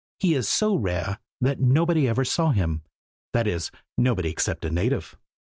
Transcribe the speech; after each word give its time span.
He 0.17 0.33
is 0.33 0.47
so 0.47 0.73
rare 0.75 1.19
that 1.41 1.59
nobody 1.59 2.07
ever 2.07 2.25
saw 2.25 2.49
him 2.49 2.81
that 3.33 3.45
is, 3.45 3.69
nobody 3.99 4.29
except 4.31 4.65
a 4.65 4.71
native. 4.71 5.15